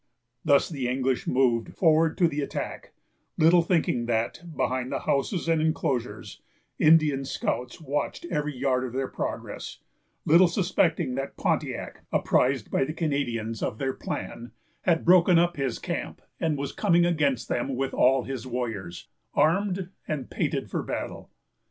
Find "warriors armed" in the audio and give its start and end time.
18.47-19.91